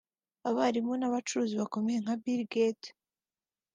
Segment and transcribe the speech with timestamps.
[0.49, 2.89] abarimu n’abacuruzi bakomeye nka Bill Gate